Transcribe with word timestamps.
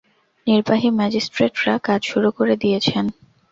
নির্বাহী 0.47 0.89
ম্যাজিস্ট্রেটরা 0.99 1.73
কাজ 1.87 2.01
শুরু 2.03 2.29
করে 2.31 2.53
দিয়েছেন। 2.55 3.05